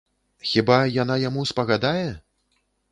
Хіба 0.51 0.77
яна 0.95 1.19
яму 1.29 1.47
спагадае? 1.51 2.09